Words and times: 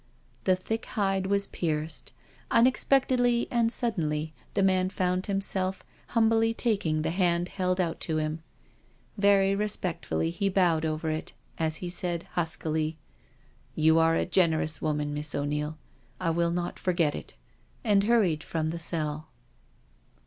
The 0.45 0.55
thick 0.55 0.87
hide 0.87 1.27
was 1.27 1.45
pierced. 1.45 2.11
Unexpectedly 2.49 3.47
and 3.51 3.71
sud 3.71 3.97
denly 3.97 4.31
the 4.55 4.63
man 4.63 4.89
found 4.89 5.27
himself 5.27 5.83
humbly 6.07 6.55
taking 6.55 7.03
the 7.03 7.11
hand 7.11 7.49
held 7.49 7.79
out 7.79 7.99
to 7.99 8.17
him. 8.17 8.41
Very 9.19 9.53
respectfully 9.53 10.31
he 10.31 10.49
bowed 10.49 10.85
over 10.85 11.11
it 11.11 11.33
as 11.59 11.75
he 11.85 11.89
said 11.91 12.23
huskily:" 12.31 12.97
You 13.85 13.99
are 13.99 14.15
a 14.15 14.25
generous 14.25 14.81
woman, 14.81 15.13
Miss 15.13 15.35
O'Neil— 15.35 15.77
I 16.19 16.31
will 16.31 16.49
not 16.49 16.77
forget/' 16.79 17.33
and 17.83 18.05
hurried 18.05 18.43
from 18.43 18.71
the 18.71 18.79
cell. 18.79 19.27